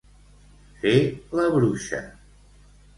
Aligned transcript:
Fer 0.79 0.95
la 1.41 1.47
bruixa. 1.59 2.05